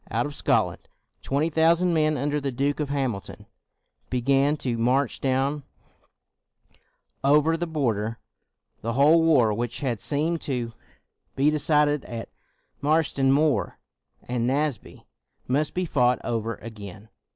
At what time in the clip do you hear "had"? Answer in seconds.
9.81-9.99